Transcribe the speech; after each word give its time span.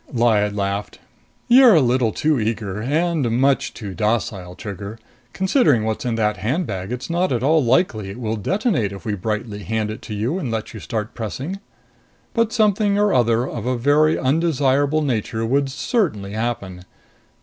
Lyad 0.11 0.55
laughed. 0.55 0.97
"You're 1.47 1.75
a 1.75 1.79
little 1.79 2.11
too 2.11 2.39
eager. 2.39 2.81
And 2.81 3.39
much 3.39 3.71
too 3.71 3.93
docile, 3.93 4.55
Trigger! 4.55 4.97
Considering 5.31 5.83
what's 5.83 6.05
in 6.05 6.15
that 6.15 6.37
handbag, 6.37 6.91
it's 6.91 7.07
not 7.07 7.31
at 7.31 7.43
all 7.43 7.63
likely 7.63 8.09
it 8.09 8.19
will 8.19 8.35
detonate 8.35 8.91
if 8.91 9.05
we 9.05 9.13
brightly 9.13 9.59
hand 9.59 9.91
it 9.91 10.01
to 10.01 10.15
you 10.15 10.39
and 10.39 10.49
let 10.49 10.73
you 10.73 10.79
start 10.79 11.13
pressing. 11.13 11.59
But 12.33 12.51
something 12.51 12.97
or 12.97 13.13
other 13.13 13.47
of 13.47 13.67
a 13.67 13.77
very 13.77 14.17
undesirable 14.17 15.03
nature 15.03 15.45
would 15.45 15.69
certainly 15.69 16.31
happen! 16.31 16.83